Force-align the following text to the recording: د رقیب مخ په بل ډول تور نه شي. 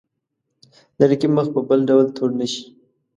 د 0.97 0.99
رقیب 1.09 1.31
مخ 1.35 1.47
په 1.55 1.61
بل 1.67 1.79
ډول 1.89 2.05
تور 2.15 2.31
نه 2.39 2.45
شي. 2.51 2.63